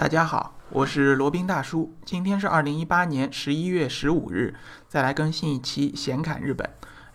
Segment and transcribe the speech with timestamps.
[0.00, 1.94] 大家好，我是罗宾大叔。
[2.06, 4.54] 今天是二零一八年十一月十五日，
[4.88, 6.66] 再来更新一期闲侃日本。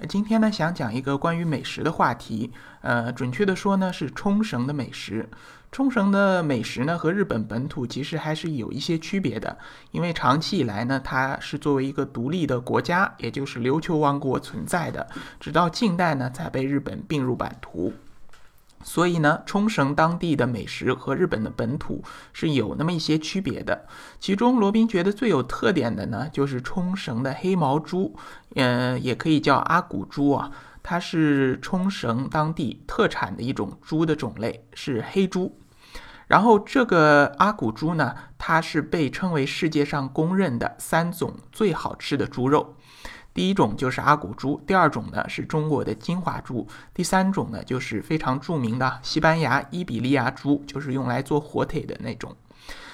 [0.08, 2.51] 今天呢，想讲一个关于美食的话题。
[2.82, 5.27] 呃，准确的说呢，是冲绳的美食。
[5.71, 9.58] 冲绳的美食呢，和日本本土其实还是有一些区别的。
[9.90, 15.08] 因为长期以来呢，它是作为一个独立的国家，也就是琉球王国存在的，
[15.40, 17.92] 直到近代呢，才被日本并入版图。
[18.88, 23.88] 所以呢，冲绳当地的美食和日本的本土是有那么一些区别的。
[24.20, 28.16] 其中，罗宾觉得最有特点的呢，就是冲绳的黑毛猪，
[28.54, 30.52] 嗯，也可以叫阿古猪啊。
[30.84, 35.59] 它是冲绳当地特产的一种猪的种类，是黑猪。
[36.27, 42.76] 然后，这个阿古猪呢，它是被称为世界上公认的三种最好吃的猪肉。
[43.35, 52.34] 第一种就是阿古猪，第二种呢是中国的金华猪，第三种呢就是非常著名的西班牙伊比利亚猪，就是用来做火腿的那种。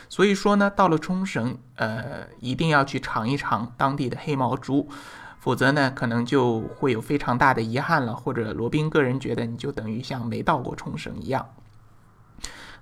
[0.09, 4.89] 所以说呢，到了冲绳，呃，一定要去尝一尝当地的黑毛猪，
[5.37, 8.15] 否则呢，可能就会有非常大的遗憾了。
[8.15, 11.47] 或者罗宾个人觉得，你就等于像没到过冲绳一样。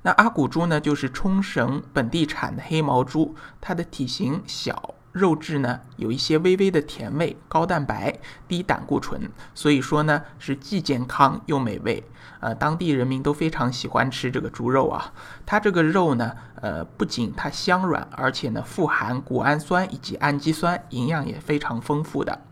[0.04, 4.96] 那阿古猪呢，就是冲绳本地产的黑毛猪，它的体型小。
[5.20, 8.18] 肉质呢有一些微微的甜味，高蛋白，
[8.48, 12.04] 低胆固醇，所以说呢是既健康又美味。
[12.40, 15.12] 呃，当地人民都非常喜欢吃这个猪肉啊。
[15.46, 22.46] 它这个肉呢，呃，不仅它香软，而且呢富含谷氨酸以及氨基酸，营养也非常丰富的。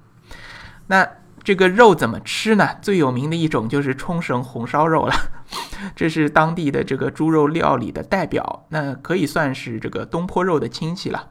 [0.88, 1.08] 那
[1.42, 2.76] 这个肉怎么吃呢？
[2.81, 5.14] 最有名的一种就是冲绳红烧肉了，
[5.96, 11.30] 这是当地的这个猪肉料理的代表，那可以算是这个东坡肉的亲戚了。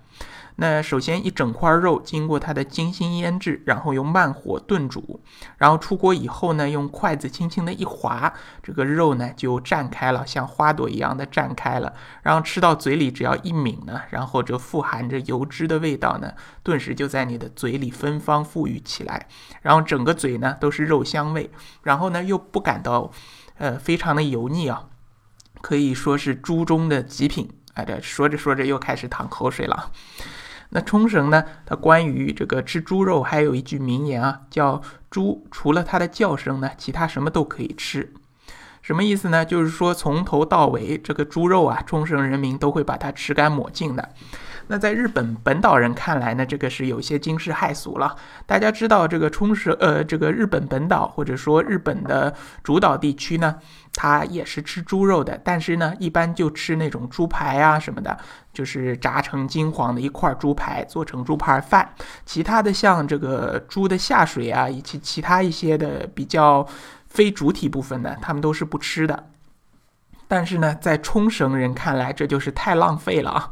[0.59, 5.21] 那首先一整块肉经过它的精心腌制，然后用慢火炖煮，
[5.59, 11.93] 然后出锅以后呢，用筷子轻轻的一划，这个肉呢就绽开了，像花朵一样的绽开了。
[12.23, 19.29] 然后吃到嘴里，只要一抿呢，然后这富含着油脂的味道呢，顿时就在你的嘴里芬芳馥郁起来。
[19.61, 21.51] 然后整个嘴呢都是肉香味，
[21.83, 23.11] 然后呢又不感到，
[23.59, 24.85] 呃，非常的油腻啊，
[25.61, 27.51] 可以说是猪中的极品。
[27.75, 29.91] 哎，这说着说着又开始淌口水了。
[30.77, 31.43] 那冲绳呢？
[31.65, 38.13] 它关于这个吃猪肉还有一句名言啊，叫“猪除了它的叫声呢，其他什么都可以吃”。
[38.83, 39.43] 什么意思呢？
[39.43, 44.11] 就是说从头到尾这个猪肉啊，冲绳人民都会把它吃干抹净的。
[44.69, 48.15] 那在日本本岛人看来呢，这个是有些惊世骇俗了。
[48.45, 53.57] 大家知道这个冲绳，呃，这个日本本岛或者说日本的主岛地区呢，
[53.99, 58.17] 它也是吃猪肉的，但是呢，一般就吃那种猪排啊什么的，
[58.53, 61.89] 就是炸成金黄的一块猪排，做成猪排饭。
[62.27, 66.65] 其他的像这个猪的下水啊，以及其他一些的比较
[67.07, 69.25] 非主体部分呢，他们都是不吃的。
[70.29, 73.51] 但是呢，在冲绳人看来，这就是太浪费了啊。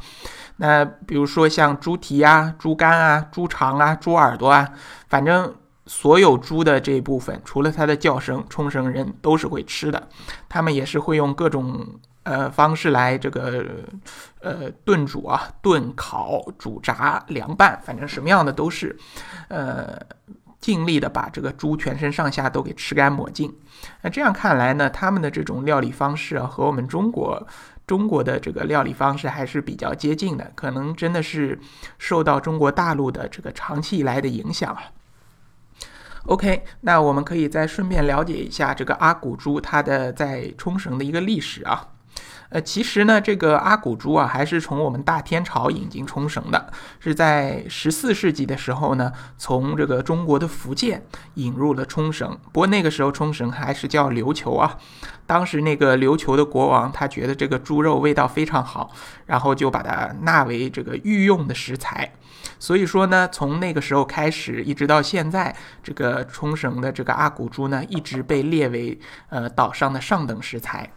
[0.56, 4.68] 那比如说像猪蹄啊、猪肝啊、猪肠啊、猪耳朵啊，
[5.08, 5.54] 反正
[5.86, 10.08] 所有猪的这一部分，除了它的叫声，冲绳人都是会吃的。
[10.48, 11.86] 他们也是会用各种
[12.22, 13.64] 呃方式来这个
[14.40, 18.96] 呃炖煮啊、炖烤、煮炸、凉拌，反正什么样的都是，
[19.48, 20.00] 呃，
[20.58, 23.54] 尽力的把这个猪全身上下都给吃干抹净。
[24.02, 27.46] 那这样看来呢，他们的这种料理方式啊，和我们中国。
[27.86, 31.60] 中国的这个料理方式还是比较接近的，可能真的是
[31.98, 34.84] 受到中国大陆的这个长期以来的影响啊
[36.26, 41.93] OK，那我们可以再顺便了解一下这个阿古猪它的在冲绳的一个历史啊。
[42.50, 51.04] 呃，其实呢，这个阿古猪啊，还是从我们大天朝引进冲绳的，是在十四世纪的时候呢，从这个中国的福建
[51.34, 52.38] 引入了冲绳。
[52.52, 54.78] 不过那个时候冲绳还是叫琉球啊。
[55.26, 58.92] 当时那个琉球的国王他觉得这个猪肉味道非常好，
[59.26, 62.12] 然后就把它纳为这个御用的食材。
[62.60, 69.00] 所以说呢，从那个时候开始，一直到现在，这个冲绳的这个阿古猪呢，一直被列为
[69.30, 70.88] 呃岛上的上等食材。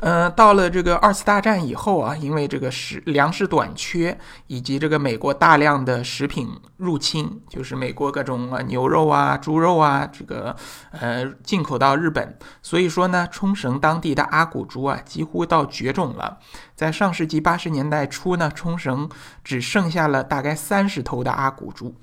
[0.00, 10.54] 嗯，到了这个二次大战以后啊，因为这个食粮食短缺，以及这个美国大量的食品入侵，就是美国各种啊牛肉啊、猪肉啊，这个
[10.90, 16.38] 呃进口到日本，所以说呢，冲绳当地的阿古猪啊几乎到绝种了。
[16.74, 19.08] 在上世纪八十年代初呢，冲绳
[19.42, 21.94] 只剩下了大概三十头的阿古猪。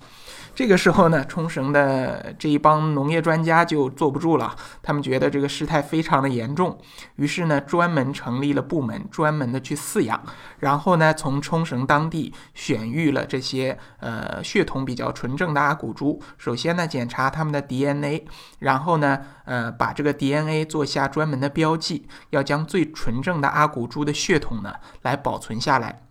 [0.55, 6.77] 这个时候呢，冲绳的这一帮农业专家就坐不住了，他们觉得这个事态非常的严重，
[7.15, 10.23] 于是呢，专门成立了部门，专门的去饲养，
[10.59, 16.21] 然后呢，从冲绳当地选育了这些呃血统比较纯正的阿古猪。
[16.37, 18.23] 首先呢，检查他们的 DNA，
[18.59, 26.02] 然后呢，呃，把这个 DNA 做下专门的标记，要将最纯正的阿古猪的血统呢来保存下来。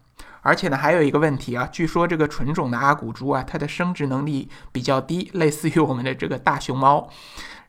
[0.42, 7.08] 而且呢，还有一个问题啊，据说这个纯种的阿古猪啊，它的生殖能力比较低， 类似于我们的这个大熊猫。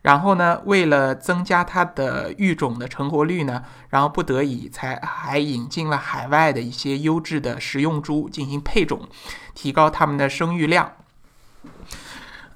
[0.02, 9.08] 然后呢，为了增加它的育种的成活率呢，然后不得已才还引进了海外的一些优质的食用猪进行配种，
[9.54, 10.92] 提高它们的生育量。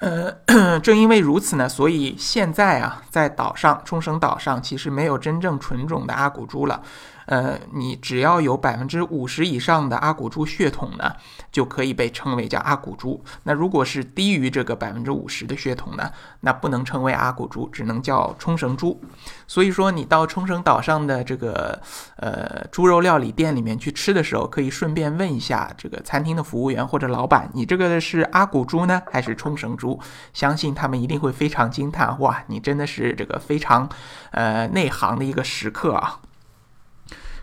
[0.01, 0.31] 呃，
[0.81, 6.83] 正因为如此呢，所以现在啊，在岛上冲绳岛上其实没有真正纯种的阿古猪了。
[7.29, 11.13] 呃，你只要有百分之五十以上的阿古猪血统呢，
[11.53, 13.23] 就可以被称为叫阿古猪。
[13.43, 16.11] 那如果是低于这个百分之五十的血统呢，
[16.41, 18.99] 那不能称为阿古猪，只能叫冲绳猪。
[19.47, 21.79] 所以说，你到冲绳岛上的这个
[22.17, 30.01] 呃猪肉料理店里面去吃的时候，可以顺便问一下这个餐厅的服务员或者老板，你这个是阿古猪呢，还是冲绳猪？
[30.33, 33.87] 相信他们一定会非常惊叹，哇，你真的是这个非常
[34.31, 36.21] 呃内行的一个食客啊！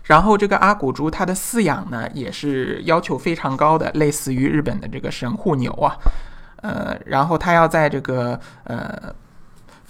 [0.06, 5.96] 然后这个阿古猪，它的饲养呢也是要求非常高的，类似于日本的这个神户牛啊，
[6.62, 9.12] 呃，然后它要在这个呃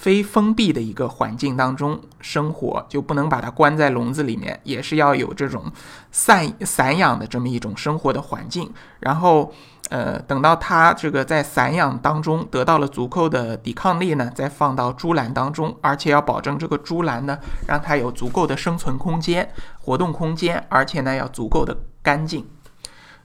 [0.06, 5.64] 非封闭的一个环境当中生活，就不能把它关在笼子里面，也是要有这种
[6.12, 9.52] 散散养的这么一种生活的环境，然后。
[9.88, 17.38] 呃，等到它这个在散养当中得到了足够的抵抗力呢，再放到猪栏当中，而且要保证这个猪栏呢，
[17.68, 19.48] 让它有足够的生存空间、
[19.78, 22.44] 活动空间，而且呢要足够的干净。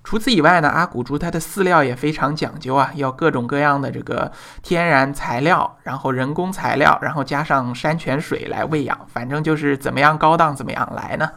[0.03, 4.31] 除此以外呢，阿古猪它的饲料也非常讲究啊，要各种各样的这个
[4.61, 11.29] 天然材料，然后人工材料，然后加上山泉水来喂养，反正就是怎么样高档怎么样来呢。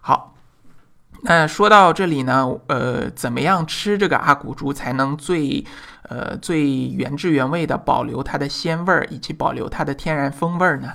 [0.00, 0.30] 好。
[1.24, 5.64] 那说到这里呢，呃，怎么样吃这个阿古猪才能最，
[6.08, 10.94] 呃，最原汁原味的保留它的鲜味儿，以及保留它的天然风味儿呢？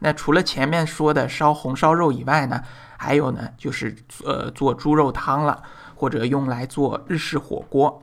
[0.00, 2.60] 那除了前面说的烧红烧肉以外呢，
[2.96, 3.94] 还有呢，就是
[4.24, 5.62] 呃做猪肉汤了，
[5.98, 8.00] 或者用来做日式火锅。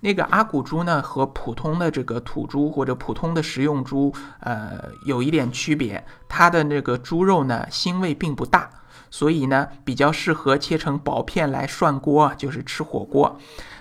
[0.00, 8.68] 那个阿古猪呢，和普通的这个土猪或者普通的食用猪，呃，有一点区别，它的那个猪肉呢，腥味并不大。
[9.10, 13.38] 所以呢，比较适合切成薄片来涮锅，就是吃火锅。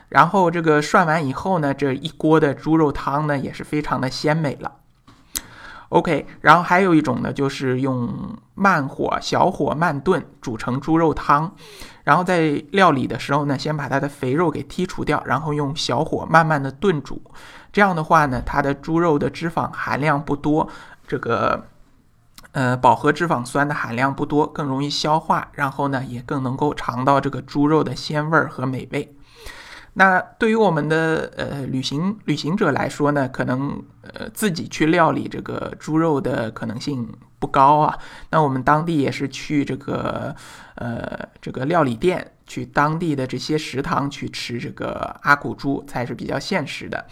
[0.09, 4.71] 然后这个涮完以后呢，这一锅的猪肉汤呢，也是非常的鲜美了。
[5.89, 11.55] OK，然后还有一种呢，就是用慢火、小火慢炖煮成猪肉汤。
[12.05, 17.21] 然后在料理的时候呢，先把它的肥肉给剔除掉，然后用小火慢慢的炖煮。
[17.73, 20.69] 这样的话呢，它的猪肉的脂肪含量不多，
[21.05, 21.65] 这个。
[22.51, 29.14] 呃，饱和脂肪酸的含量不多，更容易消化，然后呢，也更能够尝到这个猪肉的鲜味儿和美味。
[29.97, 37.09] 那对于我们的呃旅行旅行者来说呢，可能呃自己去料理这个猪肉的可能性
[37.39, 37.97] 不高啊。
[38.29, 40.35] 那我们当地也是去这个
[40.75, 47.05] 呃这个料理店，去当地的这些食堂去吃这个阿古猪才是比较现实的。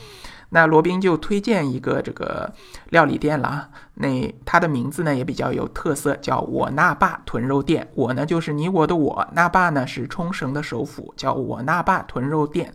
[0.53, 2.53] 那罗宾就推荐一个这个
[2.89, 7.89] 料理店了啊，那它的名字呢也比较有特色，叫我那霸豚肉店。
[7.95, 12.71] 我呢就是你我的我，那霸呢是冲绳的首府，叫我那霸豚肉店。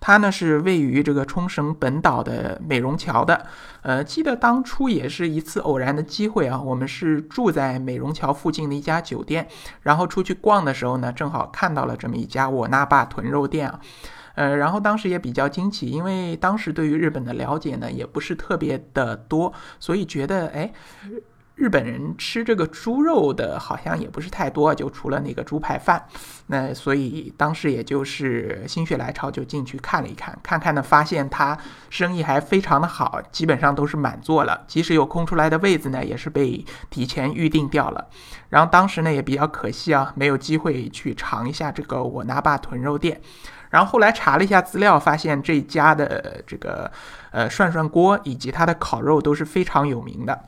[0.00, 3.46] 它呢是位于这个冲绳本岛的美容桥的。
[3.82, 9.46] 呃，记得当初也是一次偶然的机会啊，我们是住在美容桥附近的一家酒店，
[9.82, 13.78] 然后出去逛的时候呢，正好看到了这么一家我那霸豚肉店啊。
[14.40, 20.72] 呃，然后当时也比较惊奇，因为当时对于日本的了解呢，也不是特别的多，所以觉得，哎，
[21.56, 26.02] 日本人吃这个猪肉的好像也不是太多，就除了那个猪排饭。
[26.46, 31.58] 那所以当时也就是心血来潮就进去看了一看，看看呢，发现他
[31.90, 38.08] 生意还非常的好，基本上都是满座了，即使有空出来的位子呢，也是被提前预定掉了。
[38.48, 43.20] 然后当时呢也比较可惜啊，没有机会去尝一下这个我拿把豚肉店。
[43.70, 46.90] 然后后来查了一下资料，发现这家的这个
[47.30, 50.38] 呃涮涮锅以及它的烤肉都是非常有名的。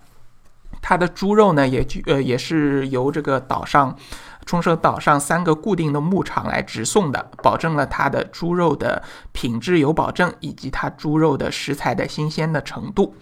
[0.81, 3.97] 它的猪肉呢，也具呃也是由这个岛上
[4.45, 9.01] 冲绳岛上三个固定的牧场来直送的，保证了它的猪肉的
[9.31, 13.15] 品质有保证，以及它猪肉的食材的新鲜的程度。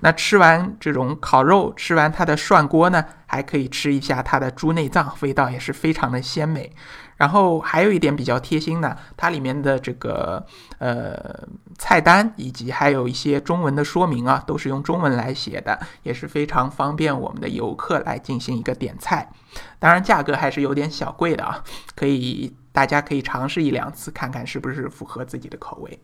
[0.00, 6.72] 那吃完这种烤肉，吃完它的涮锅呢，还可以吃一下它的猪内脏，味道也是非常的鲜美。
[7.16, 10.44] 然后还有一点比较贴心呢，它里面的这个
[10.78, 11.46] 呃
[11.78, 19.30] 菜单以及还有一些中文的说明啊，都是用中文来写的，也是非常方便我们的游客来进行一个点菜。
[19.78, 21.62] 当然价格还是有点小贵的啊，
[21.94, 26.00] 可以大家可以尝试一两次，看看是不是符合自己的口味。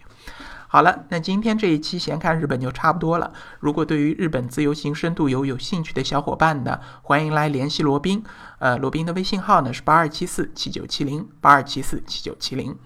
[0.72, 3.32] 好了，那今天这一期闲看日本就差不多了。
[3.58, 8.22] 如果对于日本自由行深度游有兴趣的小伙伴呢，欢迎来联系罗宾。
[8.60, 12.76] 呃，罗宾的微信号呢是八二七四七九七零八二七四七九七零。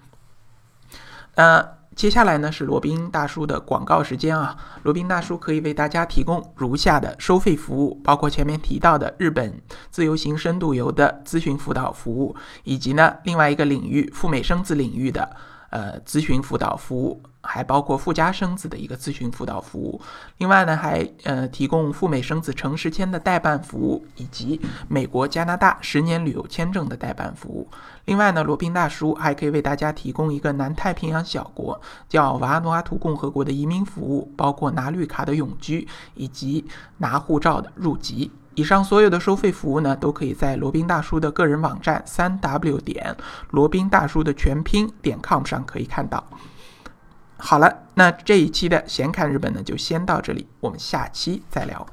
[1.35, 1.63] 呃，
[1.95, 4.57] 接下来呢是罗宾大叔的广告时间啊。
[4.81, 9.61] 罗宾大叔可以为大家提供如下的收费服务，包括前面提到的日本
[9.91, 15.35] 自由行深度游的咨询辅导服务，以及呢另外一个领域赴美生子领域的
[15.69, 17.21] 呃咨询辅导服务。
[17.45, 20.01] 还包括附加生子的一个咨询辅导服务，
[20.37, 27.69] 另外呢，还呃提供赴美生子城市签的代办服务，以及美国、加拿大十年旅游签证的代办服务。
[28.05, 36.65] 另外呢，罗宾大叔还可以为大家提供一个南太平洋小国叫瓦努阿图共和国的移民服务，包括拿绿卡的永居以及
[36.97, 38.31] 拿护照的入籍。
[38.53, 43.13] 以上所有的收费服务呢，都可以在罗宾大叔的个人网站三 w 点
[43.49, 46.23] 罗宾大叔的全拼点 com 上可以看到。
[47.37, 51.85] 好了，那这一期的闲侃日本呢，就先到这里，我们下期再聊。